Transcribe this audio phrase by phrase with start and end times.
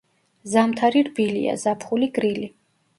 [0.53, 2.55] ზამთარი რბილია, ზაფხული გრილი.